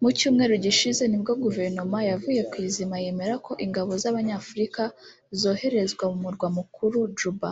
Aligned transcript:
Mu 0.00 0.08
cyumweru 0.18 0.54
gishize 0.64 1.02
nibwo 1.06 1.32
Guverinoma 1.42 1.98
yavuye 2.10 2.40
ku 2.50 2.56
izima 2.66 2.94
yemera 3.04 3.34
ko 3.46 3.52
ingabo 3.64 3.90
z’Abanyafurika 4.02 4.82
zoherezwa 5.40 6.04
mu 6.10 6.18
murwa 6.24 6.48
mukuru 6.56 6.98
Juba 7.18 7.50